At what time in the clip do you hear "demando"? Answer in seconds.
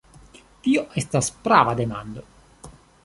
1.83-2.25